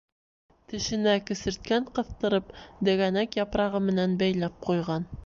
[0.71, 2.49] Тешенә кесерткән ҡыҫтырып,
[2.89, 5.07] дегәнәк япрағы менән бәйләп ҡуйған.